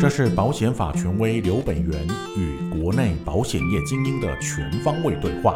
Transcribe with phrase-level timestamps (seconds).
[0.00, 5.54] 这是保险法权威刘北元与国内保险业精英的全方位对话，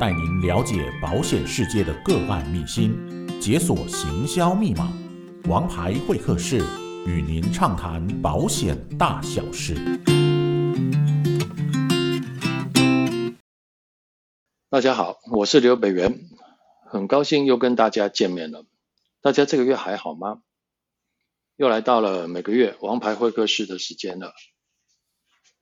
[0.00, 2.96] 带您了解保险世界的个案秘辛，
[3.38, 4.90] 解锁行销密码。
[5.50, 6.64] 王牌会客室
[7.06, 9.74] 与您畅谈保险大小事。
[14.70, 16.20] 大家好，我是刘北元，
[16.86, 18.64] 很高兴又跟大家见面了。
[19.20, 20.38] 大家这个月还好吗？
[21.56, 24.32] 又来到了每个月王牌会客室的时间了。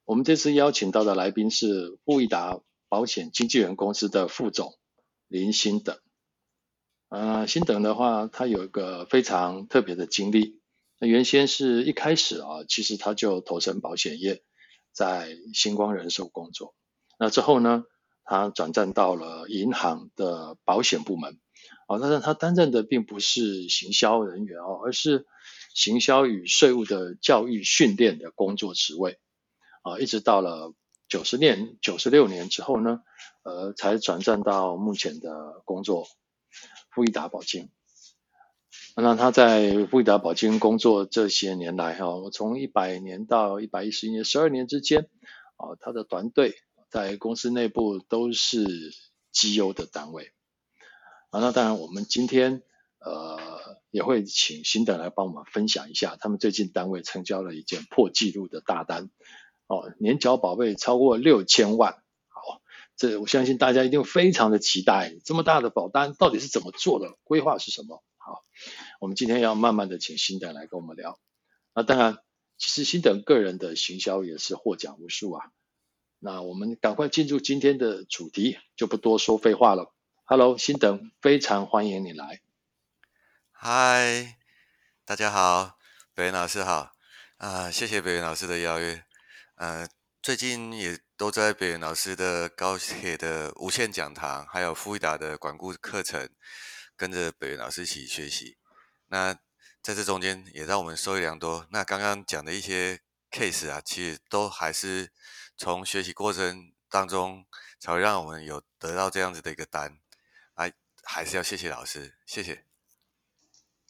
[0.05, 4.73] 我们这次邀请到的来宾是富益达保险经纪人公司的副总
[5.29, 5.99] 林新等。
[7.11, 10.63] 呃，新等的话，他有一个非常特别的经历。
[10.99, 14.43] 那原先是一开始啊，其实他就投身保险业，
[14.93, 16.75] 在星光人寿工作。
[17.19, 17.85] 那之后呢，
[18.25, 21.39] 他转战到了银行的保险部门。
[21.87, 25.27] 哦，但是他担任的并不是行销人员哦，而是
[25.75, 29.19] 行销与税务的教育训练的工作职位，
[29.83, 30.75] 啊，一直到了
[31.09, 33.03] 九十年、九十六年之后呢，
[33.43, 36.07] 呃，才转战到目前的工作，
[36.91, 37.71] 富益达保经。
[38.95, 45.09] 那他在富益达保经工作这些年来，哈，我从一百年到一百一十一年，十二年之间，
[45.57, 46.57] 啊，他的团队
[46.91, 48.93] 在公司内部都是
[49.31, 50.33] 绩优的单位。
[51.31, 52.63] 啊，那当然，我们今天
[53.05, 53.39] 呃
[53.91, 59.11] 也会请新等来帮我们分享一下，他们最近单位成交了一件破纪录的大单，
[59.67, 61.95] 哦，年缴保费超过六千万，
[62.29, 62.61] 好，
[62.97, 68.03] 这我相信大家一定非常的期待，这么大的保单到底是怎么做的，规划是什么？
[68.17, 68.45] 好，
[69.01, 71.19] 我们今天要慢慢的请新等来跟我们聊。
[71.75, 72.19] 那当然，
[72.57, 75.51] 其实新等个人的行销也是获奖无数啊。
[76.21, 79.93] 那我们赶快进入今天的主题，就不多说废话了。
[80.25, 82.41] Hello，新等，非常欢迎你来。
[83.65, 84.39] 嗨，
[85.05, 85.79] 大家好，
[86.15, 86.97] 北元老师好
[87.37, 89.05] 啊，谢谢北元老师的邀约。
[89.55, 89.87] 呃，
[90.21, 96.29] 最近也都在北元老师的高铁的无限讲堂，还有富益达的管顾课程，
[96.97, 98.59] 跟着北元老师一起学习。
[99.07, 99.33] 那
[99.81, 101.65] 在这中间也让我们收益良多。
[101.71, 102.99] 那刚刚讲的一些
[103.31, 105.13] case 啊，其实都还是
[105.57, 107.47] 从学习过程当中
[107.79, 110.01] 才会让我们有得到这样子的一个单。
[110.55, 110.73] 哎
[111.05, 112.67] 还是要谢谢老师，谢谢。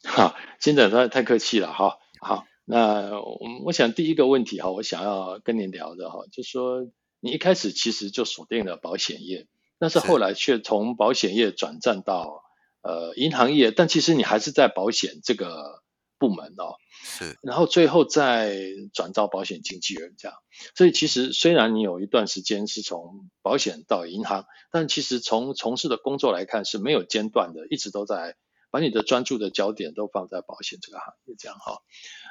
[0.06, 1.98] 好，新等太太客气了哈。
[2.20, 6.86] 好，那我我想第一个问题哈，我想要跟您聊的哈，就是说
[7.20, 9.46] 你一开始其实就锁定了保险业，
[9.78, 12.42] 但是后来却从保险业转战到
[12.82, 15.82] 呃银行业，但其实你还是在保险这个
[16.18, 16.74] 部门哦。
[17.04, 18.56] 是，然后最后再
[18.92, 20.36] 转到保险经纪人这样，
[20.76, 28.36] 所以其实虽然你有一段时间是从保险到银行，但其实从从事的工作来看是没有间断的，一直都在
[28.72, 31.82] 把你的专注的焦点都放在保险这个行业这样哈。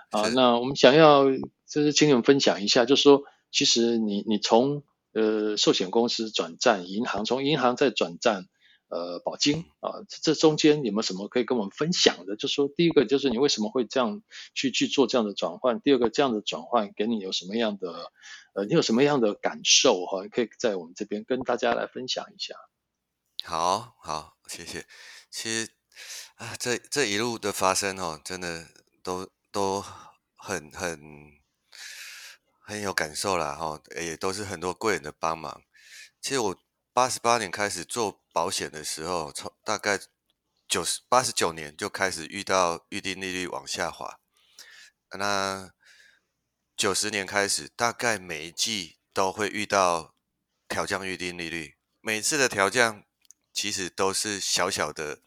[0.10, 8.50] 啊，那我们想要就是请你们分享一下，就是说其实你你从呃寿险公司转战银行，从银行再转战。
[8.94, 12.36] 呃，保金啊，这中间有没有什么可以跟我们分享的？
[12.36, 14.22] 就说第一个就是你为什么会这样
[14.54, 15.80] 去去做这样的转换？
[15.80, 18.12] 第二个这样的转换给你有什么样的
[18.54, 20.28] 呃，你有什么样的感受哈？
[20.30, 22.54] 可以在我们这边跟大家来分享一下。
[23.46, 24.86] 好好，谢谢。
[25.30, 25.70] 其实
[26.42, 28.68] 啊，这这一路的发生哦，真的
[29.04, 29.80] 都都
[30.36, 31.40] 很很
[32.60, 35.62] 很有感受啦哈，也都是很多贵人的帮忙。
[36.20, 36.58] 其实我。
[36.94, 39.98] 八十八年开始做保险的时候，从大概
[40.68, 44.20] 九十八十九年就开始遇到预定利率往下滑。
[45.18, 45.72] 那
[46.76, 50.14] 九十年开始，大概每一季都会遇到
[50.68, 51.78] 调降预定利率。
[52.02, 53.06] 每次的调降
[53.54, 55.22] 其实都是小小的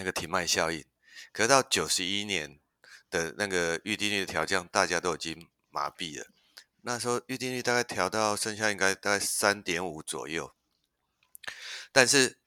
[0.00, 0.82] 那个停卖效应。
[1.30, 2.58] 可到九十一年
[3.10, 6.26] 的那个预定率的调降，大家都已经麻痹了。
[6.80, 10.56] 那时候预定率大概调到剩下应该大概三点五左右。
[11.92, 12.38] 但是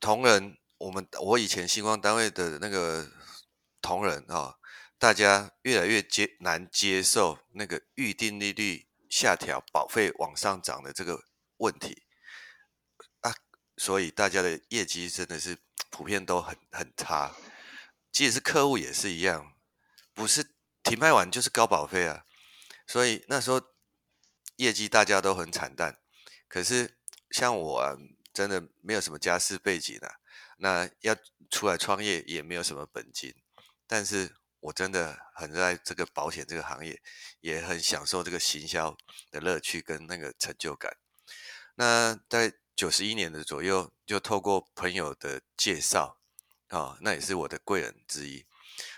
[0.00, 3.12] 同仁，我们我以前星光单位的那个
[3.82, 4.58] 同仁啊、哦，
[4.98, 11.24] 大家越来越接难接受那个预定利率下调、保费往上涨的这个
[11.58, 12.04] 问题
[13.20, 13.34] 啊，
[13.76, 15.58] 所以大家的业绩真的是
[15.96, 17.34] 普遍都很很差，
[18.12, 19.54] 即使是客户也是一样，
[20.12, 20.52] 不是
[20.82, 22.24] 停卖完就是高保费啊，
[22.86, 23.62] 所以那时候
[24.56, 25.98] 业绩大家都很惨淡，
[26.48, 26.98] 可是
[27.30, 27.96] 像我啊。
[28.36, 30.16] 真的没有什么家世背景啊，
[30.58, 31.16] 那要
[31.48, 33.34] 出来创业也没有什么本金，
[33.86, 37.00] 但是我真的很热爱这个保险这个行业，
[37.40, 38.94] 也很享受这个行销
[39.30, 40.98] 的乐趣跟那个成就感。
[41.76, 46.20] 那在九十一年的左右，就透过朋友的介绍
[46.68, 48.46] 啊、哦，那也是我的贵人之一。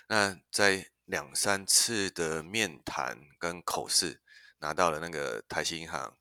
[0.08, 4.20] 那在两三次的面谈跟口试，
[4.58, 6.16] 拿到了那个台新银行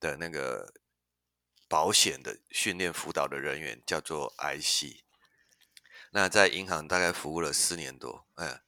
[0.00, 0.72] 的那个
[1.68, 5.02] 保险的训练辅导的人员，叫做 IC。
[6.12, 8.60] 那在银行大概服务了四年多，嗯，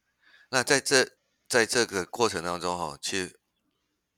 [0.50, 1.17] 那在这
[1.49, 3.38] 在这个过程当中哈，其实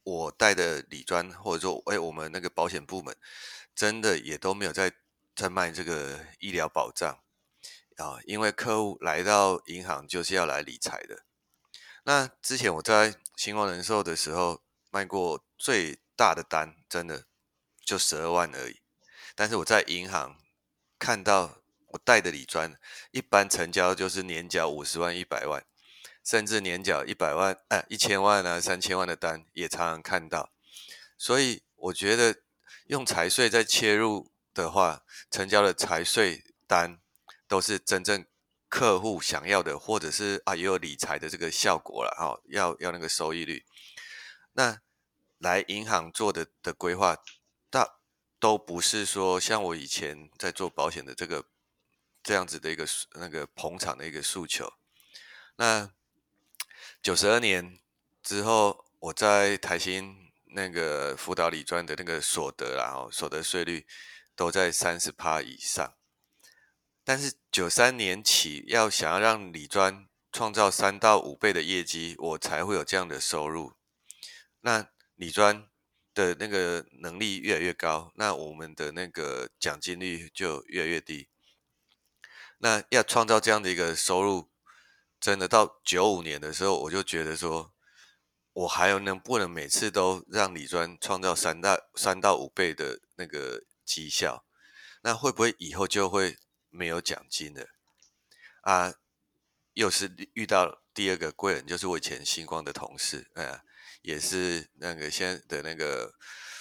[0.04, 3.16] 我带的理专或者说哎，我们那个保险部门，
[3.74, 4.92] 真的也都没有在
[5.36, 7.20] 在卖这个医疗保障
[7.98, 11.24] 啊，因为客户来到银行就是要来理财的。
[12.04, 17.26] 那之前我在新光人寿的时候卖过最大的单，真的
[17.84, 18.80] 就十二万而已。
[19.34, 20.38] 但是我在银行
[20.98, 22.78] 看到我带的理专，
[23.10, 25.62] 一般成交就是年缴五十万、一百万，
[26.24, 30.50] 甚至年缴一百万、哎一千万啊、三千万的单也常常看到。
[31.18, 32.36] 所以我觉得
[32.86, 37.00] 用财税再切入的话，成交的财税单
[37.46, 38.26] 都是真正。
[38.68, 43.64] 客户想要的，或者是啊，也有理财的这个效果了哈、要要那个收益率。
[44.54, 44.80] 那
[45.38, 47.16] 来银行做的的规划，
[47.70, 48.00] 大
[48.40, 51.46] 都不是说像我以前在做保险的这个
[52.24, 54.70] 这样子的一个那个捧场的一个诉求。
[55.54, 55.92] 那
[57.00, 57.78] 九十二年
[58.20, 63.86] 之后，我在台新那个辅导理专的那个所得然后所得税率
[64.36, 65.94] 都在三十趴以上。
[67.02, 73.72] 但是九三年起，要想要让李专创造三到五倍的业绩，我才会有这样的收入。
[74.60, 75.68] 那李专
[76.12, 81.28] 的那个能力越来越高，那我们的那个奖金率就越来越低。
[82.58, 84.50] 那要创造这样的一个收入，
[85.20, 87.72] 真的到九五年的时候，我就觉得说，
[88.52, 94.44] 我还有能不能每次都让李专创造三到三到五倍的那个绩效？
[95.02, 96.36] 那会不会以后就会？
[96.68, 97.66] 没有奖金的
[98.60, 98.92] 啊，
[99.72, 103.62] 又是遇到第二个贵人，就是我以前星光的同事，哎、啊，
[104.02, 106.12] 也是那个现在的那个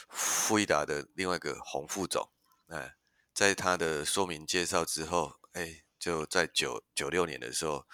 [0.08, 2.32] 富益达的另外一个洪副总，
[2.68, 2.96] 哎、
[3.34, 7.86] 在他的说明介绍之后，哎，就在九九六年的时候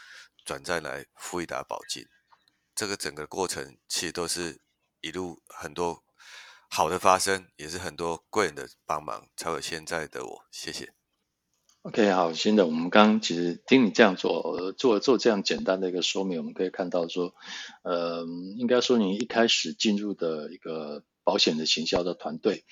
[0.45, 2.07] 转战来富益达保经，
[2.75, 4.61] 这个整个过程其实都是
[4.99, 6.03] 一路很多
[6.73, 10.93] 好的发生，也是很多贵人的帮忙，才有现在的我，谢谢。
[11.81, 17.35] OK，好，新的，我们刚刚其实听你这样做，做做这样简单的一个说明，我们可以看到说，
[17.83, 18.25] 呃，
[18.57, 22.63] 应该说你一开始进入的一个保险的行销的团队，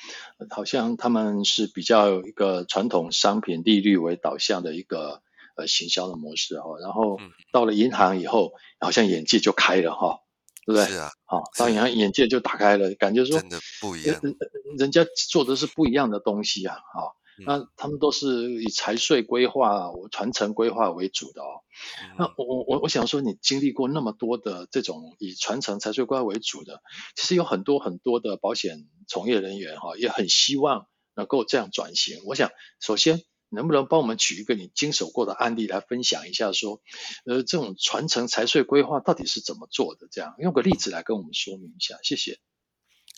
[0.50, 5.22] 好像他们是比较一个传统商品利率为导向的一个
[5.58, 7.20] 呃行销的模式哈，然后
[7.52, 10.22] 到了银行以后，好像眼界就开了哈，
[10.70, 10.86] 对不对？
[10.86, 14.22] 是啊，好，到银行眼界就打开了，感觉说真的不一样，
[14.78, 17.16] 人家做的是不一样的东西啊，好。
[17.46, 21.64] 那他们都是以财税规划、传承规划为主的哦。
[22.04, 26.82] 嗯、那我我我想说，你经历过那么多的这种以传承财税规划为主的，
[27.16, 32.20] 其实有很多很多的保险从业人员哈，也很希望能够这样转型。
[32.26, 32.52] 我想，
[32.82, 36.82] 首先能不能帮我们举一个你经手过的案例来分享一下，说，
[37.26, 40.08] 呃，这种传承财税规划到底是怎么做的？
[40.12, 42.40] 这样用个例子来跟我们说明一下，谢谢。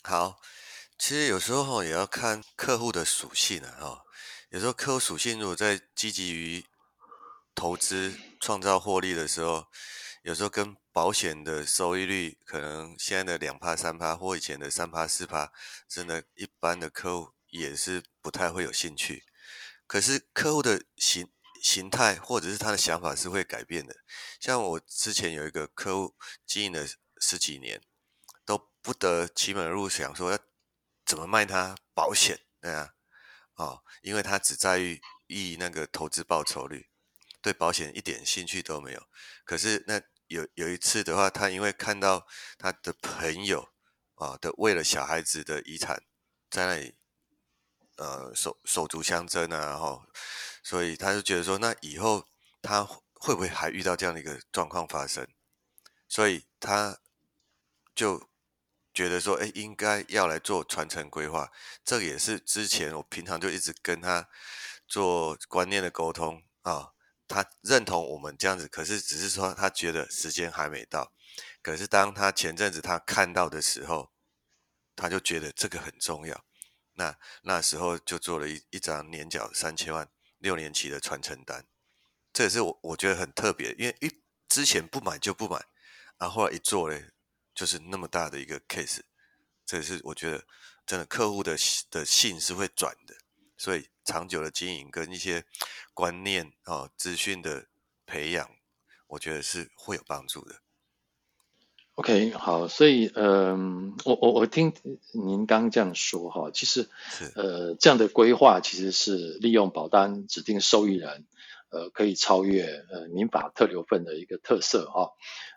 [0.02, 0.40] 好，
[0.98, 4.04] 其实有时候也要看客户的属性啊，哈。
[4.50, 6.64] 有时候客户属性如果在积极于
[7.54, 9.66] 投资创造获利的时候，
[10.22, 15.50] 有时候跟保险的收益率可能现在的两趴三趴或以前的三趴四趴，
[15.88, 19.24] 真的，一般的客户也是不太会有兴趣。
[19.86, 21.30] 可是客户的形
[21.62, 23.96] 形态或者是他的想法是会改变的。
[24.40, 26.86] 像我之前有一个客户经营了
[27.20, 27.80] 十几年，
[28.44, 30.38] 都不得其门而入，想说要
[31.04, 32.94] 怎么卖他保险，对啊。
[33.54, 36.88] 哦，因为他只在于意那个投资报酬率，
[37.42, 39.06] 对保险一点兴趣都没有。
[39.44, 42.26] 可是那有有一次的话，他因为看到
[42.58, 43.68] 他的朋友
[44.14, 46.02] 啊的为了小孩子的遗产
[46.50, 46.94] 在那里
[47.96, 50.04] 呃手手足相争啊，然后
[50.62, 52.26] 所以他就觉得说，那以后
[52.60, 52.84] 他
[53.14, 55.26] 会不会还遇到这样的一个状况发生？
[56.08, 56.98] 所以他
[57.94, 58.28] 就。
[58.94, 61.50] 觉得说，哎，应该要来做传承规划，
[61.82, 64.28] 这也是之前我平常就一直跟他
[64.86, 66.92] 做观念的沟通啊，
[67.26, 71.10] 他认同我们这样子，可是只是说他觉得时间还没到，
[71.62, 74.12] 可是当他前阵子他看到的时候，
[74.94, 76.44] 他就觉得这个很重要，
[76.94, 80.08] 那那时候就做了一一张年缴三千万
[80.38, 81.66] 六年期的传承单，
[82.32, 85.64] 这也是我我觉得很特别，因为一之前不买就不买，
[86.18, 87.10] 然后来一做嘞。
[87.54, 89.00] 就是那么大的一个 case，
[89.66, 90.46] 这也是我觉得
[90.86, 91.54] 真的客户的
[91.90, 93.14] 的信是会转的，
[93.58, 95.44] 所以长久的经营跟一些
[95.92, 97.68] 观念啊、哦、资讯的
[98.06, 98.56] 培养，
[99.08, 100.61] 我觉得是会有帮助的。
[101.96, 104.72] OK，好，所以，嗯、呃，我我我听
[105.12, 106.88] 您刚刚这样说哈，其实，
[107.34, 111.26] 呃，这样的规划其实是利用保单指定受益人，
[111.68, 115.10] 呃，可以超越呃民法特留份的一个特色哈。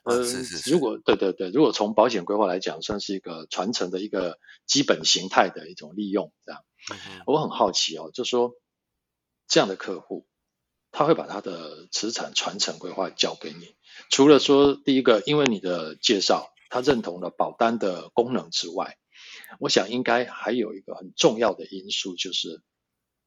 [0.03, 6.61] 呃，是是是，如果对对对，如果从保险规划来讲，算是一个传承的一个基本形态的一种利用，这样。
[6.91, 7.21] 嗯。
[7.27, 8.55] 我很好奇哦，就说
[9.47, 10.27] 这样的客户，
[10.91, 13.74] 他会把他的资产传承规划交给你。
[14.09, 18.97] 除了说第一个，因为你的介绍，他认同了保单的功能之外，
[19.59, 22.61] 我想应该还有一个很重要的因素，就是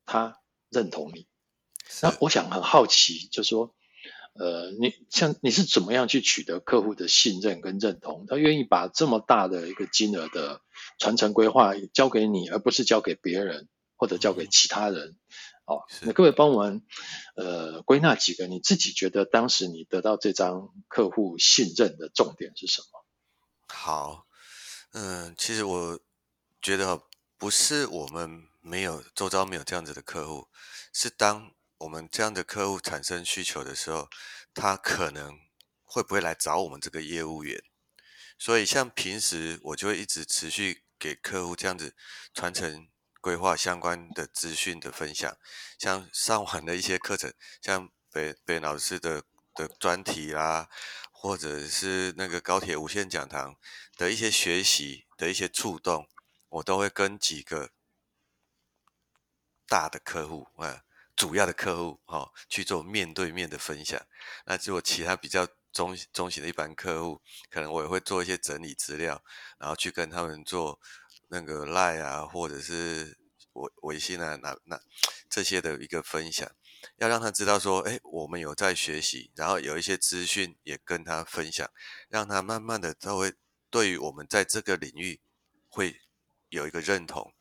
[0.04, 0.38] 他
[0.70, 1.26] 认同你。
[2.02, 3.74] 那我想很好奇，就是说，
[4.34, 8.26] 呃，你像你是怎么样去取得客户的信任跟认同？
[8.28, 10.60] 他愿意把这么大的一个金额的
[10.98, 15.18] 传承规划交给你，而不是交给别人或者交给其他人？
[15.66, 16.82] 好，那各位帮我们
[17.36, 23.04] 呃归纳几个你自己觉得当时你得到这张客户信任的重点是什么？
[23.66, 24.26] 好，
[24.92, 26.00] 嗯，其实我
[26.62, 27.02] 觉得
[27.36, 30.48] 不是我们没有周遭没有这样子的客户，
[30.94, 34.08] 是当我们这样的客户产生需求的时候，
[34.54, 35.38] 他可能
[35.84, 37.62] 会不会来找我们这个业务员？
[38.38, 41.94] 所以像平时我就会一直持续给客户这样子
[42.32, 42.88] 传承。
[43.28, 45.36] 规划相关的资讯的分享，
[45.78, 47.30] 像上完的一些课程，
[47.60, 49.22] 像北北老师的
[49.54, 50.70] 的专题啦，
[51.12, 53.54] 或者是那个高铁无限讲堂
[53.98, 56.08] 的一些学习的一些触动，
[56.48, 57.68] 我都会跟几个
[59.66, 60.82] 大的客户啊，
[61.14, 64.00] 主要的客户哈去做面对面的分享。
[64.46, 67.20] 那如果其他比较中中型的一般客户，
[67.50, 69.22] 可能我也会做一些整理资料，
[69.58, 70.80] 然后去跟他们做。
[71.30, 73.17] 那个赖啊，或者是
[73.58, 74.80] 微微信啊，那那
[75.28, 76.50] 这些的一个分享，
[76.96, 81.68] 要让他知道说，哎，我们有在学习，然后有一些资讯也跟他分享，
[82.08, 83.34] 让他慢慢的他会
[83.70, 85.20] 对于我们在这个领域
[85.68, 86.00] 会
[86.48, 87.34] 有一个认同，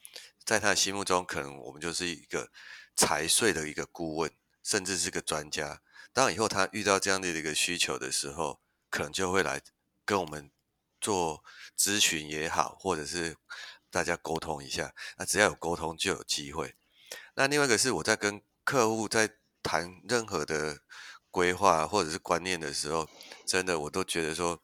[0.43, 2.51] 在他心目中，可能我们就是一个
[2.95, 4.31] 财税的一个顾问，
[4.63, 5.81] 甚至是个专家。
[6.11, 8.59] 当以后他遇到这样的一个需求的时候，
[8.89, 9.61] 可能就会来
[10.03, 10.51] 跟我们
[10.99, 11.43] 做
[11.77, 13.37] 咨询也好，或者是。
[13.89, 16.75] 大家沟通一下，那只要有沟通就有机会。
[17.35, 19.29] 那另外一个是我在跟客户在
[19.63, 20.81] 谈任何的
[21.31, 23.07] 规划或者是观念的时候，
[23.45, 24.61] 真的我都觉得说，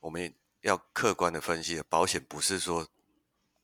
[0.00, 2.88] 我们要客观的分析，保险不是说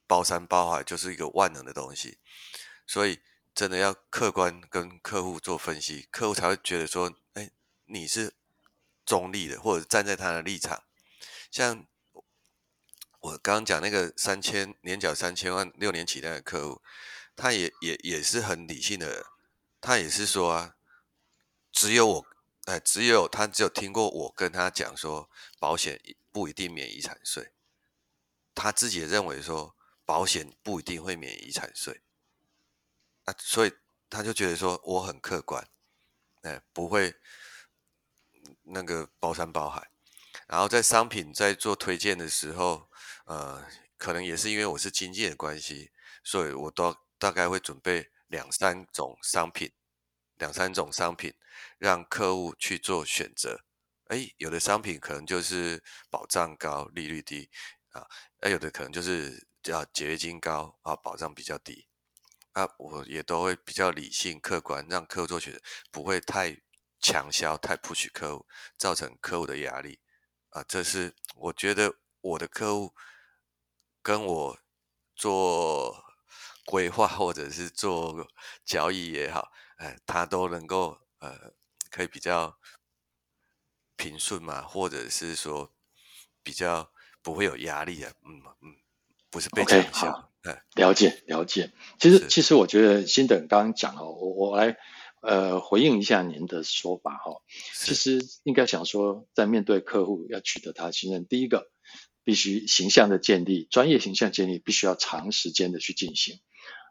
[0.06, 2.18] 包山包海就是一个万能的东西，
[2.86, 3.20] 所以
[3.54, 7.50] 真的要客观跟客户做分析，客户才会觉得说，哎，
[7.84, 8.34] 你是
[9.04, 10.82] 中立的，或者站在他的立场，
[11.50, 11.86] 像。
[13.22, 16.82] 我刚刚讲那个三千年缴三千万六年期那个客户，
[17.36, 19.26] 他也也也是很理性的，
[19.80, 20.74] 他也是说啊，
[21.70, 22.26] 只有我
[22.64, 26.00] 哎，只有他只有听过我跟他讲说，保险
[26.32, 27.52] 不一定免遗产税，
[28.56, 32.00] 他自己也认为说保险不一定会免遗产税，
[33.26, 33.72] 啊，所以
[34.10, 35.64] 他就觉得说我很客观，
[36.40, 37.14] 哎，不会
[38.64, 39.88] 那个包山包海，
[40.48, 42.88] 然后在商品在做推荐的时候。
[43.32, 45.90] 呃，可能也是因为我是经纪的关系，
[46.22, 49.72] 所以我都大概会准备两三种商品，
[50.34, 51.32] 两三种商品
[51.78, 53.64] 让客户去做选择。
[54.08, 57.48] 哎，有的商品可能就是保障高、利率低
[57.92, 58.06] 啊，
[58.40, 61.88] 哎，有的可能就是叫解约金高啊，保障比较低。
[62.52, 65.58] 啊，我也都会比较理性、客观，让客户做选择，
[65.90, 66.54] 不会太
[67.00, 68.46] 强销、太 push 客户，
[68.76, 69.98] 造成客户的压力
[70.50, 70.62] 啊。
[70.68, 72.94] 这是我觉得我的客户。
[74.02, 74.58] 跟我
[75.14, 76.04] 做
[76.66, 78.28] 规划或者是做
[78.64, 81.52] 交易也好，哎，他都能够呃，
[81.90, 82.58] 可以比较
[83.96, 85.72] 平顺嘛，或者是说
[86.42, 86.90] 比较
[87.22, 88.74] 不会有压力啊，嗯嗯，
[89.30, 90.12] 不是被影响。
[90.12, 90.32] 好，
[90.74, 91.72] 了解了解。
[92.00, 94.76] 其实其实我觉得新等刚刚讲哦，我我来
[95.20, 97.42] 呃回应一下您的说法哈。
[97.74, 101.71] 其实应该想说，在面对客户要取得他的信任，第一个。
[102.24, 106.38] 必须形象的建立，专业形象建立必须要长时间的去进行，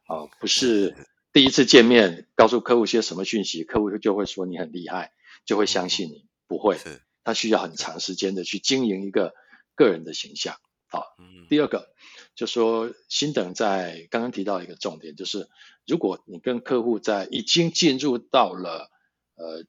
[0.07, 0.95] 啊，不是
[1.31, 5.13] 第一次见面告诉客户些什么讯息，客户就会说你很厉害，
[5.45, 6.77] 就会相信你，不会，
[7.23, 9.33] 他需要很长时间的去经营一个
[9.73, 10.57] 个人的形象。
[10.87, 11.15] 好，
[11.47, 11.93] 第二个
[12.35, 15.47] 就说新等在刚刚提到一个重点，就是
[15.87, 18.91] 如果你跟客户在已经进入到了
[19.35, 19.63] 呃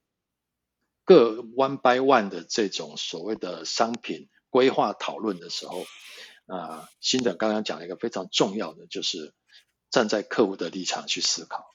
[1.05, 4.29] 各 one by one 的这种所谓的商品。
[4.53, 5.87] 规划讨论的时候，
[6.45, 9.33] 啊，新的刚刚讲了一个非常重要的，就是
[9.91, 11.71] 站在客户的立场去思考，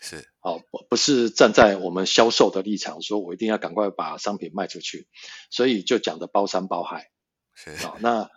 [0.00, 5.06] 是，哦，不不是站在我们销售的立场，说我一定要赶快把商品卖出去，
[5.50, 7.10] 所以就讲的包山包海，
[7.54, 8.30] 是，哦，那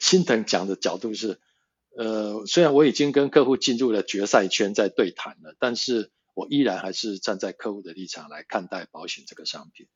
[0.00, 1.40] 心疼 讲的角度是，
[1.96, 9.86] 呃，虽然我已经跟客户进入了决赛圈，在对谈了，但是我依然还是站在客户的立场来看待保险这个商品。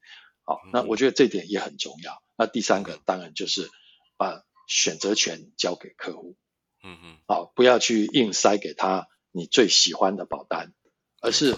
[0.44, 2.22] 好，那我觉得这点也很重要。
[2.36, 3.70] 那第三个当然就是
[4.16, 6.36] 把选择权交给客户。
[6.82, 7.18] 嗯嗯。
[7.26, 10.72] 好，不要去硬塞给他你最喜欢的保单，
[11.20, 11.56] 而是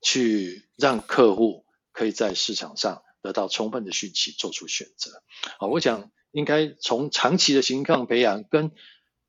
[0.00, 5.22] 去让客户可以在市场上得到充分的讯息，做出选择。
[5.58, 8.72] 好，我想应该从长期的形况培养，跟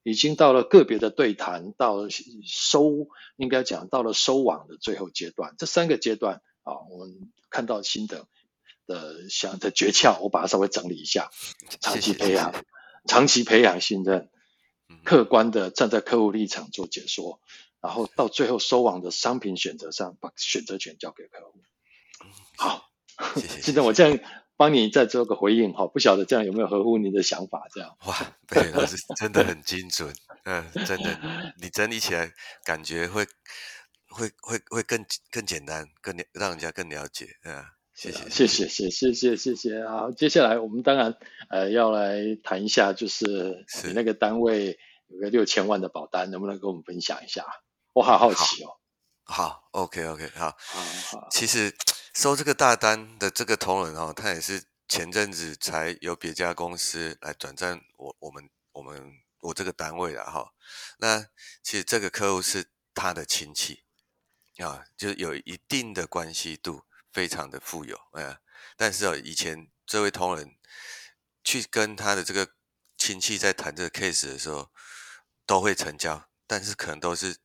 [0.04, 2.08] 已经到了个别的对谈，到
[2.46, 8.28] 收，应该讲到了收网的最后阶段，这三个阶段啊，我们看到新的。
[8.88, 11.30] 的想的诀窍，我把它稍微整理一下：
[11.80, 12.66] 长期培养，谢谢谢谢
[13.06, 14.30] 长期培养信任，
[15.04, 17.40] 客观的站在客户立场做解说，
[17.82, 21.62] 然后到最后收网的商品选择上，把选择权交给客户。
[22.58, 22.90] 好，
[23.62, 24.20] 现在 我这样
[24.56, 27.68] 帮你再做个回应哈，不晓得这样有没有合乎您的想法？
[27.72, 30.12] 这样哇，对，老师 真的很精准，
[30.46, 33.26] 嗯，真的，你整理起来感觉会
[34.10, 37.77] 会会会更更简单，更让人家更了解，嗯。
[37.98, 38.30] 谢谢。
[38.30, 41.18] 谢谢谢谢谢谢谢啊接下来我们当然
[41.50, 44.78] 呃要来谈一下就是使那个单位
[45.08, 47.44] 有个六千万的保单能不能跟我们分享一下？
[47.94, 48.78] 我好好奇哦。
[49.24, 49.68] 好。
[49.72, 50.56] ok ok 好。
[50.60, 50.80] 好
[51.20, 51.28] 好。
[51.32, 51.76] 其实
[52.14, 59.12] 收这个大单的这个同仁哦他也是前阵子才由别家公司来转战我我们我们
[59.42, 60.54] 我这个单位的哈。
[61.00, 61.26] 那
[61.64, 63.82] 其实这个客户是他的亲戚
[64.60, 66.84] 啊就有一定的关系度。
[67.18, 68.38] 非常的富有，嗯，
[68.76, 70.56] 但是哦，以前这位同仁
[71.44, 72.48] 去跟他的这个
[72.96, 74.72] 亲戚在谈这个 case 的时候，
[75.44, 77.38] 都会成交，但是可能都是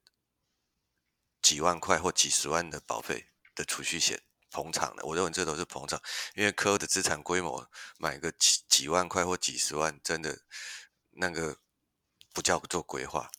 [1.40, 5.06] 几万块或几十万的保费的储蓄险捧场的。
[5.06, 5.98] 我认为这都是捧场，
[6.34, 10.38] 因为客户的资产规模买个几几万块或几十万，真的
[11.12, 11.56] 那个
[12.34, 13.30] 不叫做规划。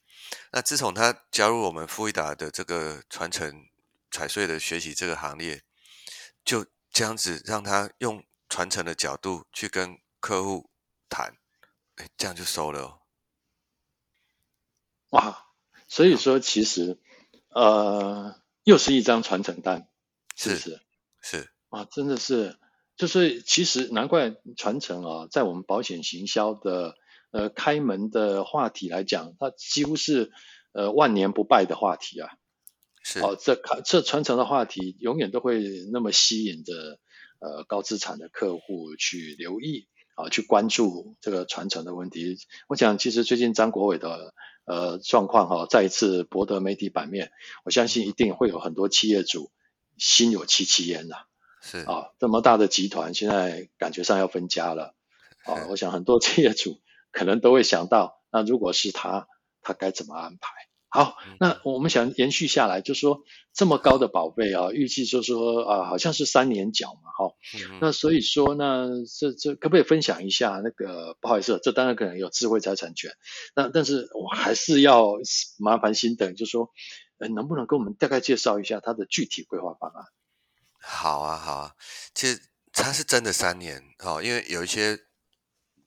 [0.52, 3.68] 那自从他加入我们富益达的这个传承
[4.10, 5.62] 财税的学习这个行列。
[6.44, 10.70] 就这样子让他用传承的角度去跟客户
[11.10, 11.38] 谈，
[11.96, 13.00] 哎，这样就收了哦。
[15.10, 15.46] 哇，
[15.88, 17.00] 所以说其实，
[17.50, 19.88] 呃，又是一张传承单，
[20.36, 20.82] 是不是？
[21.22, 22.60] 是，是啊，真的是，
[22.96, 26.96] 就是其实难怪传承啊，在我们保险行销的
[27.32, 30.32] 呃开门的话题来讲，它几乎是
[30.74, 32.38] 呃万年不败的话题啊。
[33.04, 35.62] 是哦，这这传承的话题永远都会
[35.92, 36.74] 那么吸引着
[37.40, 42.38] 呃高资产的客户去留意啊，去关注这个传承的问题。
[42.68, 44.34] 我想，其实最近张国伟的
[44.66, 47.32] 呃状况哈，再一次博得媒体版面，
[47.66, 49.52] 我相信一定会有很多企业主
[49.98, 51.18] 心有戚戚焉呐。
[51.62, 54.96] 是啊，这么大的集团现在感觉上要分家了
[55.44, 56.80] 啊， 我想很多企业主
[57.12, 59.28] 可能都会想到，那如果是他，
[59.62, 60.50] 他该怎么安排？
[60.94, 67.80] 好，那我们想延续下来，就是说这么高的保费啊，预计就是说啊，好像是三年缴嘛，哈、嗯。
[67.82, 71.18] 那所以说呢，这这可不可以分享一下那个？
[71.20, 73.10] 不好意思，这当然可能有智慧财产权，
[73.56, 75.14] 那但是我还是要
[75.58, 76.70] 麻烦心等，就是说，
[77.18, 80.06] 呃，能不能跟我们大概介绍一下它的具体规划方案？
[80.80, 81.72] 好啊，好啊，
[82.14, 82.40] 其实
[82.72, 85.00] 它是真的三年，哈，因为有一些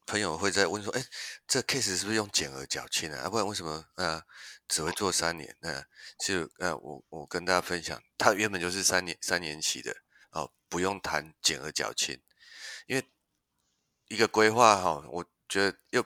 [0.04, 1.04] 朋友会在问说，哎，
[1.46, 3.22] 这 case 是不是用减额缴清啊？
[3.24, 3.84] 啊，不然为什么？
[3.94, 4.20] 呃
[4.68, 5.86] 只会做三年，那
[6.18, 9.96] 其实呃，我我跟大家分享，它原本就是三年三年期的
[10.30, 12.20] 哦，不用谈减额缴清，
[12.86, 13.08] 因为
[14.08, 16.04] 一个规划哈，我觉得又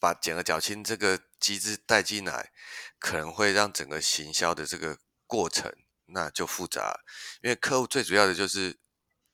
[0.00, 2.52] 把减额缴清这个机制带进来，
[2.98, 5.72] 可能会让整个行销的这个过程
[6.06, 7.00] 那就复杂，
[7.42, 8.78] 因为客户最主要的就是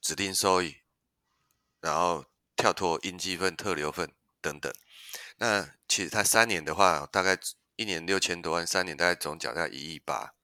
[0.02, 0.76] 指定收益，
[1.80, 4.12] 然后跳脱应继分、特留分
[4.42, 4.70] 等等，
[5.36, 7.38] 那其实它三年的话，大概。
[7.76, 10.34] 一年六千多万，三年大概总缴在一亿八，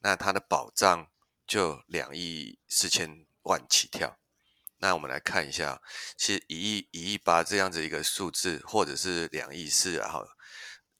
[0.00, 1.10] 那它的保障
[1.46, 4.18] 就两亿四千万起跳。
[4.78, 5.80] 那我们来看一下，
[6.18, 10.28] 其实一亿一亿八这样子一个数字，或者是两亿四，然后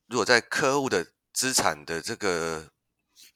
[0.07, 2.73] 如果在客户的资产的这个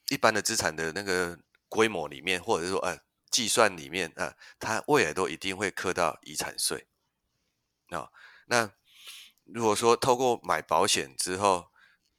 [0.09, 2.99] 一般的资产的那个规模里面，或者是说呃
[3.29, 6.87] 计算里面啊，它未来都一定会课到遗产税。
[7.89, 8.09] 啊，
[8.47, 8.71] 那
[9.43, 11.70] 如果说透过买保险之后，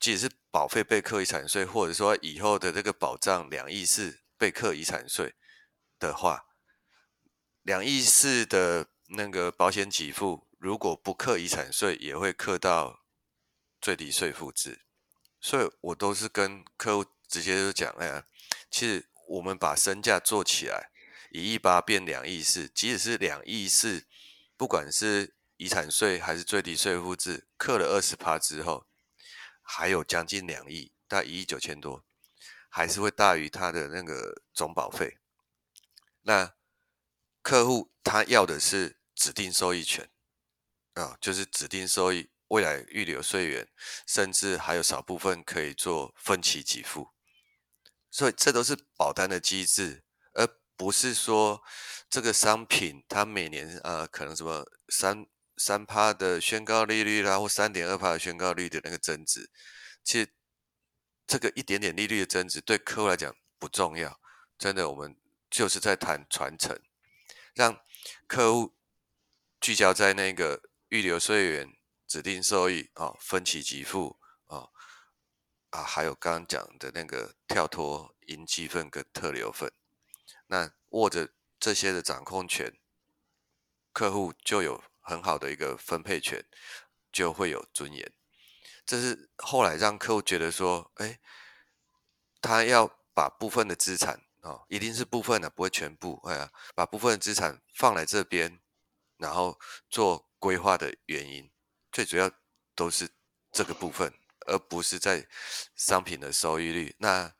[0.02, 5.36] 即使是保费被课遗产税，或者说以后的这个保障两亿四被课遗产税
[6.00, 6.44] 的话，
[7.62, 13.04] 两亿四的那个保险给付如果不课遗产税，也会课到
[13.80, 14.82] 最低税负制。
[15.40, 18.26] 所以我都是跟客户直接就讲，哎呀，
[18.72, 20.90] 其实我们把身价做起来，
[21.30, 24.04] 一亿八变两亿四，即使是两亿四，
[24.56, 28.88] 不管是遗产税还是最低税负制，课了二十趴之后，
[29.74, 32.04] 还有将近两亿，大概一亿九千多，
[32.68, 35.16] 还是会大于他的那个总保费。
[36.20, 36.52] 那
[37.40, 40.10] 客户他要的是指定收益权
[40.92, 43.66] 啊、哦，就是指定收益，未来预留税源，
[44.06, 47.08] 甚至还有少部分可以做分期给付。
[48.10, 50.04] 所以这都是保单的机制，
[50.34, 51.62] 而不是说
[52.10, 59.50] 这个商品它每年呃可能什么三三趴的宣告利率啦，或三点二趴的宣告利率的那个增值。
[60.02, 60.32] 其实
[61.26, 64.20] 这个一点点利率的增值对客户来讲不重要，
[64.58, 65.16] 真的我们。
[65.52, 66.80] 就是在谈传承，
[67.52, 67.78] 让
[68.26, 68.74] 客户
[69.60, 71.76] 聚焦在那个预留税源、
[72.08, 74.72] 指定收益啊、哦、分期给付啊、哦、
[75.68, 79.70] 啊，还有刚刚讲的那个跳脱应积分跟特留分，
[80.46, 81.28] 那握着
[81.60, 82.72] 这些的掌控权，
[83.92, 86.42] 客户就有很好的一个分配权，
[87.12, 88.10] 就会有尊严。
[88.86, 91.20] 这是后来让客户觉得说，哎，
[92.40, 94.22] 他要把部分的资产。
[94.42, 96.20] 哦，一定是部分的，不会全部。
[96.24, 98.60] 哎呀，把部分的资产放来这边，
[99.16, 99.56] 然后
[99.88, 101.48] 做规划的原因，
[101.92, 102.28] 最主要
[102.74, 103.08] 都是
[103.52, 104.12] 这个部分，
[104.48, 105.28] 而不是在
[105.76, 106.92] 商品的收益率。
[106.98, 107.32] 那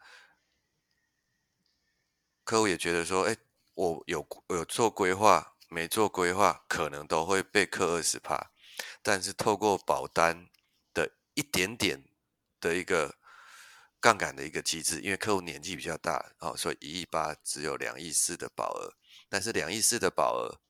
[2.44, 3.36] 客户也觉得说，哎，
[3.74, 8.52] 我有有做规划，没做规划，可能都会被课二十趴。
[9.02, 10.48] 但是透过保单
[10.92, 12.04] 的一点点
[12.60, 13.16] 的一个。
[14.02, 18.96] 杠杆的一个机制，因为客户年纪比较大，哦，所以一亿八只有两亿四的保额，
[19.28, 20.60] 但是两亿四的保额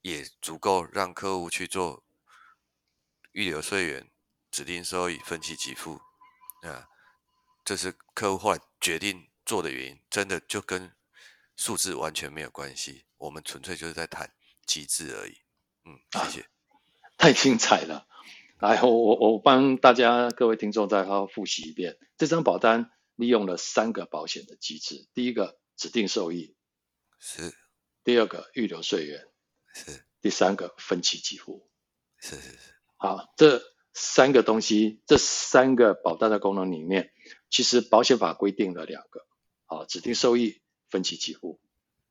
[0.00, 2.02] 也足够让客户去做
[3.32, 4.10] 预留税源、
[4.50, 6.00] 指定收益、分期给付
[6.62, 6.88] 啊，
[7.66, 10.96] 这是客户后来决定做的原因，真的就跟
[11.58, 14.32] 数字完全没有关系，我们纯粹就是在谈
[14.64, 15.32] 机制而已。
[15.84, 16.46] 嗯，谢谢，
[17.18, 18.06] 太精彩了。
[18.60, 21.98] 来，我我我帮大家各位听众再好好复习一遍。
[22.16, 26.54] 这张保单利用了三个保险的机制：第一个指定受益，
[27.18, 27.50] 是；
[28.04, 29.26] 第二个预留税源，
[29.74, 31.68] 是；第三个分期给付，
[32.18, 32.74] 是是是。
[32.96, 33.60] 好，这
[33.92, 37.12] 三个东西，这三个保单的功能里面，
[37.50, 39.26] 其实保险法规定了两个：
[39.66, 41.58] 好，指定受益、分期给付。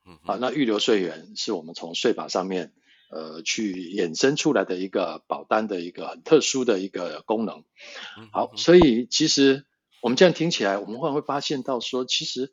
[0.06, 2.74] 嗯，好，那预留税源是我们从税法上面。
[3.10, 7.64] 呃，去衍生出来的一个保单的一个很特殊的一个功能。
[8.34, 9.66] 好，所以其实
[10.02, 12.52] 我们这样听起来，我们会会发现到说，其实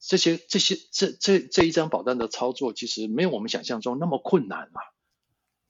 [0.00, 4.80] 这些这些这这这一张保单的操作，其实没有我们想象中那么困难嘛。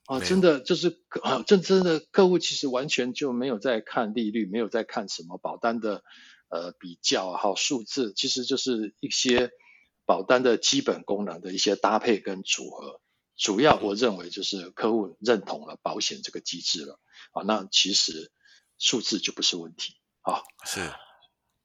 [0.05, 6.05] 啊，真的就是啊，真真的客户其实完全就没有在看利率，没有在看什么保单的
[6.49, 9.51] 呃比较好数字，其实就是一些
[10.07, 13.01] 保单的基本功能的一些搭配跟组合。
[13.37, 16.99] 主要我认为就是客户认同了保险这个机制了，
[17.33, 18.33] 啊，那其实
[18.79, 20.41] 数字就不是问题啊。
[20.65, 20.81] 是，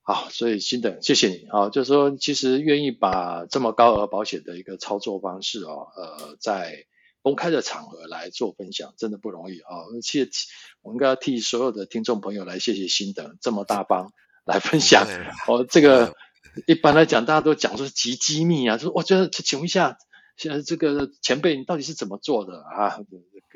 [0.01, 6.87] 好，所以新的谢谢你啊，就是说其实愿意把这么高额保险的一个操作方式啊，呃，在
[7.21, 9.87] 公开的场合来做分享，真的不容易啊。
[9.93, 10.27] 而且
[10.81, 14.11] 我应该要替所有的听众朋友来谢谢新的这么大方
[14.43, 15.07] 来分享。
[15.47, 16.13] 哦，这个
[16.67, 19.97] 一般来讲大家都讲说是极机密啊，就是我觉得请问一下。
[20.37, 22.97] 现在这个前辈，你到底是怎么做的啊？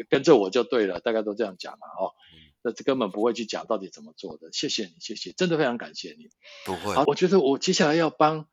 [0.08, 2.14] 跟着我就对了，大概都这样讲嘛，哦，
[2.62, 4.52] 那这根本不会去讲到底怎么做的。
[4.52, 6.30] 谢谢你，谢谢，真的非常感谢你。
[6.64, 6.94] 不会。
[6.94, 8.48] 好，我觉得我接下来要帮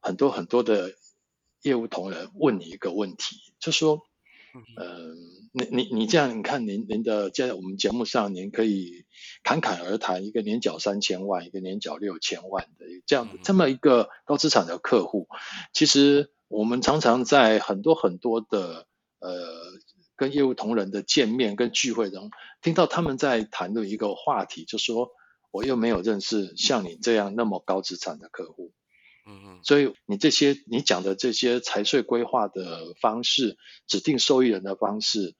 [0.00, 0.94] 很多很多的
[1.60, 4.07] 业务同仁问你一个问题，就说，嗯、
[4.76, 5.14] 呃，
[5.52, 9.04] 你你你这样，你看您您的在我们节目上，您可以
[9.42, 15.28] 侃侃而谈一个年缴三千万，一个年缴六千万的这样这么一个高资产的客户，
[15.72, 16.30] 其实。
[16.50, 18.86] 我们常常在很多很多的
[19.18, 19.30] 呃
[20.16, 22.30] 跟业务同仁的见面跟聚会中，
[22.62, 25.10] 听到他们在谈论一个话题，就说
[25.50, 28.72] 我又没有认识像你这样那么高资产的客户，
[29.28, 35.36] 嗯嗯，所以你这些你讲的这些财税规划的方式、指定受益人的方式，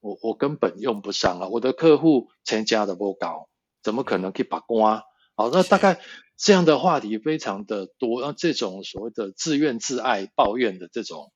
[0.00, 1.48] 我我根本用不上啊！
[1.48, 3.48] 我的客户成家的不高，
[3.82, 5.02] 怎么可能可以把关？
[5.34, 6.00] 好，那大概。
[6.38, 11.30] 这样的话题非常的多，那这种所谓的自怨自艾、抱怨的这种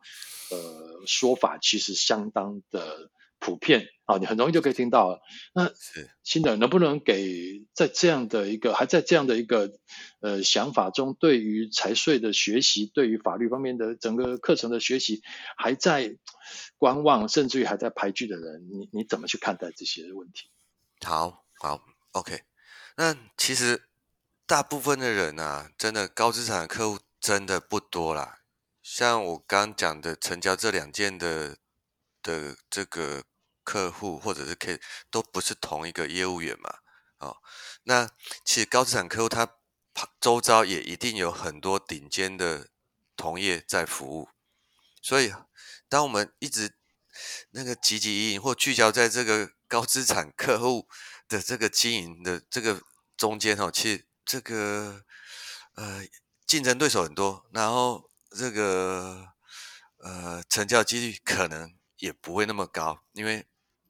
[0.51, 5.21] 呃说法，其实相当的普遍啊，你很容易就可以听到了。
[5.55, 5.71] 那
[6.23, 9.73] 新的能不能给在这样的一个还在这样的一个
[10.21, 15.23] 呃想法中，对于财税的学习，对于法律方面的整个课程的学习，
[15.57, 16.17] 还在
[16.79, 20.49] 观望，甚至于还在排拒的人，你你怎么去看待这些问题？
[21.05, 22.43] 好，好，OK，
[22.97, 23.83] 那其实。
[24.49, 28.43] 大部分的人啊，真的高资产的客户真的不多啦。
[28.81, 31.57] 像我刚讲的成交这两件的
[32.27, 33.23] 的这个
[33.63, 36.75] 客户或者是 K 都不是同一个业务员嘛，
[37.19, 37.37] 哦，
[37.85, 38.11] 那
[38.45, 39.49] 其实高资产客户他
[40.21, 42.69] 周遭也一定有很多顶尖的
[43.17, 44.29] 同业在服务，
[45.01, 45.33] 所以
[45.89, 46.75] 当我们一直
[47.51, 50.89] 那个汲汲营营或聚焦在这个高资产客户
[51.29, 52.83] 的这个经营的这个
[53.17, 55.03] 中间哦，其实这个
[55.77, 56.05] 呃
[56.47, 59.27] 竞争对手很多，然后这个
[59.99, 63.47] 呃成交几率可能也不会那么高，因为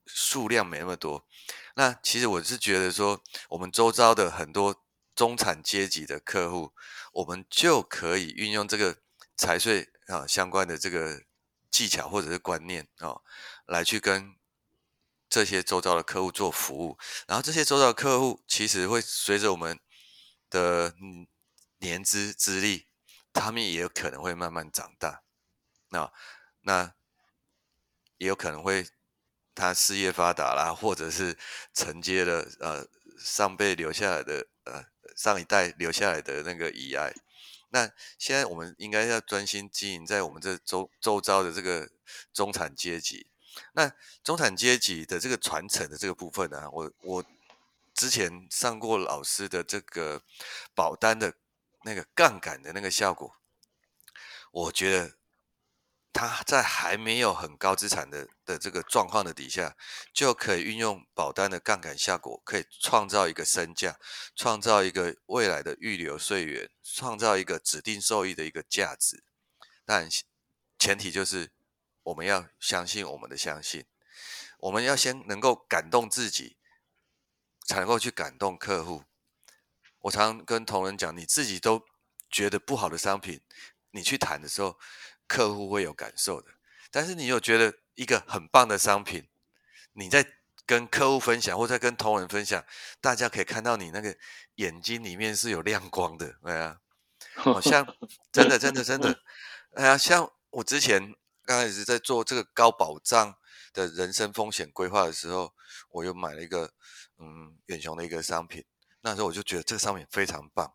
[0.06, 1.26] 数量没那么多。
[1.74, 6.72] 那其实我是觉得说，我们周遭的很多中产阶级的客户，
[7.12, 8.98] 我们就可以运用这个
[9.36, 11.22] 财税啊相关的这个
[11.70, 13.20] 技巧或者是观念啊，
[13.66, 14.36] 来去跟
[15.28, 16.98] 这些周遭的客户做服务。
[17.26, 19.78] 然后这些周遭的客户其实会随着我们
[20.48, 20.94] 的
[21.78, 22.86] 年资资历，
[23.32, 25.22] 他们也有可能会慢慢长大。
[25.90, 26.12] 那
[26.62, 26.94] 那
[28.18, 28.86] 也有可能会。
[29.58, 31.34] 他事业发达啦，或者是
[31.72, 32.86] 承接了呃
[33.18, 34.84] 上辈留下来的呃
[35.16, 37.10] 上一代留下来的那个遗爱。
[37.70, 41.88] 那现在我们应该要专心经营在我们这周周遭的这个
[42.34, 43.28] 中产阶级。
[43.72, 43.90] 那
[44.22, 47.24] 中产阶级的这个传承的这个部分呢，我我
[47.94, 50.20] 之前上过老师的这个
[50.74, 51.32] 保单的
[51.84, 53.34] 那个杠杆的那个效果，
[54.50, 55.16] 我觉得。
[56.16, 59.76] 他在还没有很高资产的的这个状况的底下，
[60.14, 64.00] 就可以运用保单的杠杆效果，可以创造一个身价，
[64.34, 69.22] 创造一个未来的预留税源，创造一个指定受益的一个价值。
[69.84, 70.08] 但
[70.78, 71.52] 前提就是
[72.04, 73.84] 我们要相信我们的相信，
[74.60, 76.56] 我们要先能够感动自己，
[77.66, 79.04] 才能够去感动客户。
[79.98, 81.84] 我常跟同仁讲，你自己都
[82.30, 83.42] 觉得不好的商品，
[83.90, 84.78] 你去谈的时候。
[85.26, 86.48] 客户会有感受的，
[86.90, 89.26] 但是你有觉得一个很棒的商品，
[89.92, 90.24] 你在
[90.64, 92.64] 跟客户分享或在跟同仁分享，
[93.00, 94.16] 大家可以看到你那个
[94.56, 96.78] 眼睛里面是有亮光的，对啊，
[97.34, 97.86] 好像
[98.32, 99.20] 真的真的真的，
[99.74, 103.36] 哎呀，像我之前刚开始在做这个高保障
[103.72, 105.54] 的人生风险规划的时候，
[105.90, 106.72] 我又买了一个
[107.18, 108.64] 嗯远雄的一个商品，
[109.00, 110.74] 那时候我就觉得这个商品非常棒，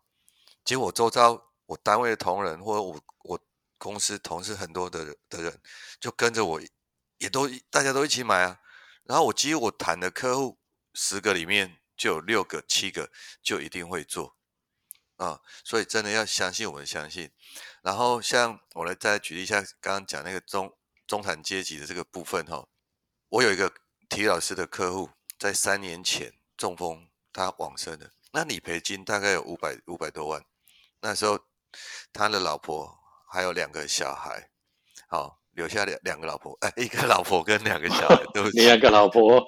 [0.64, 3.40] 结果我周遭我单位的同仁或者我我。
[3.82, 5.60] 公司同事很多的的人
[5.98, 6.62] 就跟着我，
[7.18, 8.60] 也都大家都一起买啊。
[9.02, 10.56] 然后我几乎我谈的客户
[10.94, 13.10] 十个里面就有六个七个
[13.42, 14.36] 就一定会做
[15.16, 15.40] 啊。
[15.64, 17.28] 所以真的要相信我们相信。
[17.82, 20.72] 然后像我来再举例一下刚刚讲那个中
[21.08, 22.68] 中产阶级的这个部分哈。
[23.30, 23.68] 我有一个
[24.08, 30.44] 体育老师的客户，在三年前中风他往生了，那理赔金大概有五百五百多万。
[31.00, 31.40] 那时候
[32.12, 33.01] 他的老婆。
[33.32, 34.50] 还有两个小孩，
[35.08, 39.42] 好，留下两两个老婆，哎， 一个老婆跟两个小孩， 对不起，两个老婆，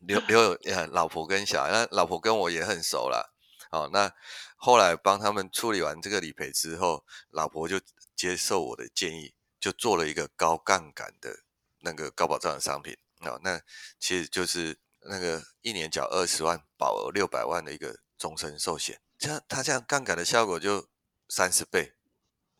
[0.00, 3.32] 留留有老婆跟小孩，那老婆跟我也很熟了，
[3.70, 4.12] 好，那
[4.56, 7.80] 后来帮他们处理完这个理赔之后，老婆就
[8.16, 11.44] 接受我的建议，就做了一个高杠杆的
[11.82, 13.60] 那个高保障的商品，啊，那
[14.00, 20.88] 其实就是那个一年缴二十万，保额六百万的一个终身寿险，这样它这样杠杆的效果就
[21.28, 21.92] 三十倍。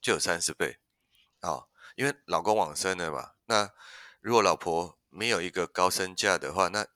[0.07, 0.79] 就有三十倍，
[1.41, 3.75] 哦，因为老公往生了嘛，那
[4.21, 6.87] 如果老婆没有一个高身价的话，那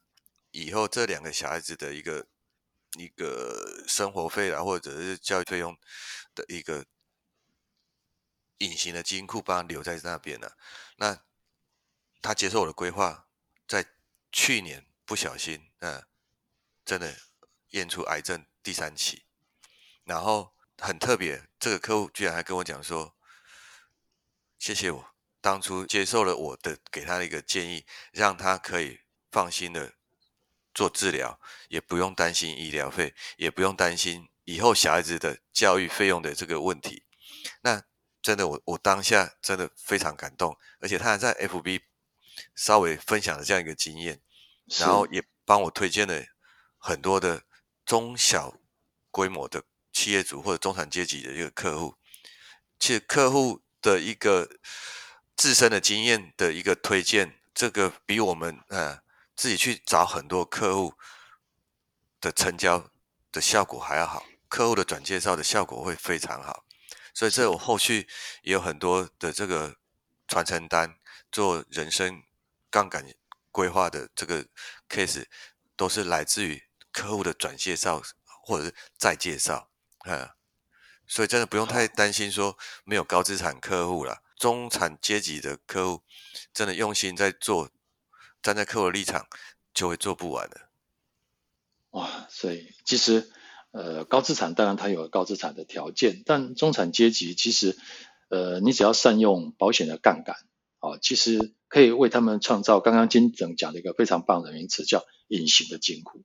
[0.53, 2.29] 以后这两个小孩子的一个
[2.93, 5.77] 一个生活费啊，或者是教育费用
[6.37, 6.87] 的一个
[8.59, 10.57] 隐形的金库，帮他留在那边了。
[10.95, 11.25] 那
[12.23, 13.27] 他接受我的规划，
[13.67, 13.85] 在
[14.31, 16.07] 去年不小心，嗯，
[16.85, 17.17] 真的
[17.71, 19.25] 验出癌症第三期，
[20.05, 20.55] 然后。
[20.81, 23.15] 很特别，这个客户居然还跟我讲说
[24.59, 29.93] ：“谢谢我当初接受了我的给他的一个建议，让他可以放心的
[30.75, 31.39] 做治疗，
[31.69, 37.05] 也不用担心医疗费，也不用担心以后小孩子的教育费用的这个问题。”
[37.63, 37.83] 那
[38.23, 41.83] 真的我，我我当下真的非常感动，而且他还在 FB
[42.55, 44.21] 稍微分享了这样一个经验，
[44.79, 46.25] 然后也帮我推荐了
[46.79, 47.45] 很多的
[47.85, 48.55] 中小
[49.11, 49.65] 规模的。
[50.01, 51.95] 企业主或者中产阶级的一个客户，
[52.79, 54.49] 其实客户的一个
[55.37, 59.03] 自身的经验的一个推荐，这个比我们呃
[59.37, 60.95] 自己去找很多客户
[62.19, 62.91] 的成交
[63.31, 66.65] 的效果还要好，客户的转介绍的效果会非常好，
[67.13, 68.09] 所以这我后续
[68.41, 69.77] 也有很多的这个
[70.27, 70.97] 传承单，
[71.31, 72.23] 做人生
[72.71, 73.07] 杠杆
[73.51, 74.47] 规划的这个
[74.89, 75.27] case，
[75.77, 79.70] 都是来自于客户的转介绍或者是再介绍。
[80.07, 80.29] 嗯，
[81.07, 86.03] 所以真的不用太担心说没有高资产客户了，中产阶级的客户
[86.55, 87.71] 真的用心在做，
[88.43, 89.27] 站在客户的立场，
[89.75, 90.69] 就会做不完的。
[91.91, 93.31] 哇，所以其实
[93.73, 97.77] 呃高资产当然它有高资产的条件，但中产阶级其实
[98.29, 100.37] 呃你只要善用保险的杠杆，
[100.79, 106.23] 啊，其实可以为他们创造刚刚金总讲的一个非常棒的名词，叫隐形的金库。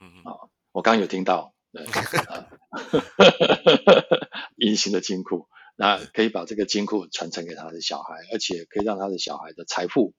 [0.00, 1.86] 嗯嗯，啊，我刚刚有听到，对，
[4.56, 5.48] 隐形的金库。
[5.76, 10.12] 那可以把这个金库传承给他的小孩，而且可以让他的小孩的财富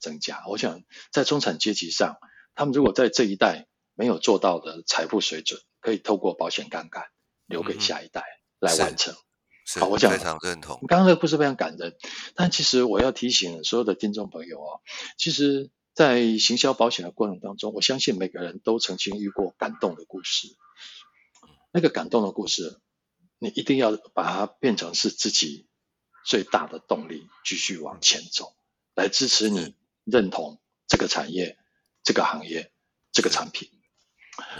[0.00, 0.42] 增加。
[0.48, 2.16] 我想在中产阶级上，
[2.54, 7.04] 他们如果在这一代没有做到的财富水准，可以透过保险杠杆
[7.44, 8.22] 留给下一代
[8.58, 9.14] 来完成。
[9.66, 10.78] 是好，我想非常认同。
[10.88, 11.94] 刚刚那个故事非常感人，
[12.34, 14.80] 但其实我要提醒所有的听众朋友哦，
[15.18, 20.48] 其实，在行销保险的过程当中，我相信每个人都曾经遇过感动的故事。
[21.72, 22.78] 那个感动的故事。
[23.38, 25.66] 你一定要把它变成是自己
[26.24, 28.54] 最大的动力，继续往前走，
[28.94, 31.58] 来支持你认同这个产业、
[32.04, 32.70] 这个行业、
[33.10, 33.68] 这个产品。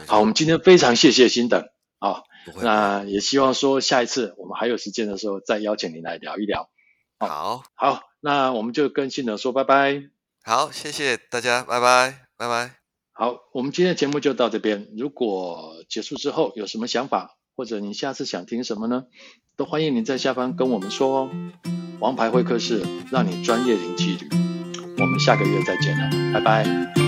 [0.08, 1.68] 好，我们今天非常谢谢新等
[2.00, 2.24] 啊，
[2.60, 6.68] 那也希望说下一次我们还有时间的时候再邀请您来聊一聊。
[7.20, 10.10] 好，好，那我们就跟新等说拜拜。
[10.42, 12.81] 好，谢谢大家，拜拜，拜拜。
[13.14, 14.88] 好，我们今天的节目就到这边。
[14.96, 19.04] 如果结束之后有什么想法，或者你下次想听什么呢？
[19.56, 21.30] 都欢迎您在下方跟我们说哦。
[22.00, 24.28] 王牌会客室，让你专业零距离。
[24.98, 27.01] 我们下个月再见了，拜拜。